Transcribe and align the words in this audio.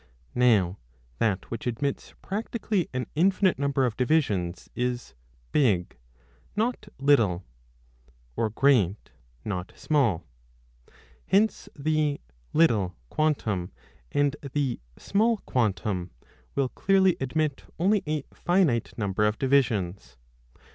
Now 0.33 0.79
that 1.19 1.51
which 1.51 1.67
admits 1.67 2.15
practically 2.23 2.89
an 2.91 3.05
infinite 3.13 3.59
number 3.59 3.85
of 3.85 3.95
divisions, 3.95 4.67
is 4.75 5.13
big 5.51 5.95
not 6.55 6.87
little 6.97 7.45
(or 8.35 8.49
great 8.49 9.11
not 9.45 9.71
small). 9.75 10.23
2 10.87 10.93
Hence, 11.27 11.69
the 11.77 12.19
little 12.51 12.95
quantum 13.11 13.71
and 14.11 14.35
the 14.53 14.79
5 14.97 15.03
small 15.03 15.37
quantum 15.45 16.09
will 16.55 16.69
clearly 16.69 17.15
admit 17.21 17.65
only 17.77 18.01
a 18.07 18.23
finite 18.33 18.97
number 18.97 19.27
of 19.27 19.37
divisions. 19.37 20.17